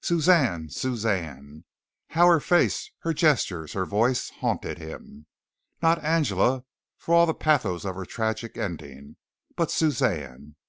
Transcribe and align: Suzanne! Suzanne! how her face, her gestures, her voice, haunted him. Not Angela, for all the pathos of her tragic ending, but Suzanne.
Suzanne! 0.00 0.68
Suzanne! 0.68 1.64
how 2.10 2.28
her 2.28 2.38
face, 2.38 2.92
her 3.00 3.12
gestures, 3.12 3.72
her 3.72 3.84
voice, 3.84 4.30
haunted 4.38 4.78
him. 4.78 5.26
Not 5.82 6.00
Angela, 6.04 6.62
for 6.96 7.12
all 7.12 7.26
the 7.26 7.34
pathos 7.34 7.84
of 7.84 7.96
her 7.96 8.04
tragic 8.06 8.56
ending, 8.56 9.16
but 9.56 9.72
Suzanne. 9.72 10.54